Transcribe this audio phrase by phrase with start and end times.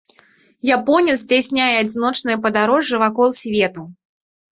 [0.77, 3.83] Японец здзяйсняе адзіночнае падарожжа вакол свету.